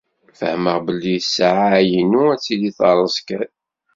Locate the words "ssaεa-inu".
1.21-2.21